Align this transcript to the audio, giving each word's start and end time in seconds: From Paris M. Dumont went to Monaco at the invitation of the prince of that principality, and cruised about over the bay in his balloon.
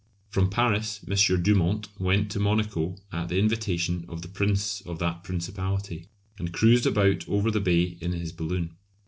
From 0.31 0.49
Paris 0.49 0.99
M. 1.07 1.43
Dumont 1.43 1.87
went 1.99 2.31
to 2.31 2.39
Monaco 2.39 2.95
at 3.11 3.29
the 3.29 3.37
invitation 3.37 4.03
of 4.09 4.23
the 4.23 4.27
prince 4.27 4.81
of 4.81 4.97
that 4.97 5.23
principality, 5.23 6.07
and 6.39 6.51
cruised 6.51 6.87
about 6.87 7.29
over 7.29 7.51
the 7.51 7.61
bay 7.61 7.99
in 8.01 8.11
his 8.13 8.31
balloon. 8.31 8.75